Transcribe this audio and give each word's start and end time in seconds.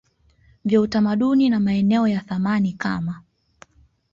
vya 0.65 0.81
utamaduni 0.81 1.49
na 1.49 1.59
maeneo 1.59 2.07
ya 2.07 2.21
thamani 2.21 2.73
kama 2.73 3.21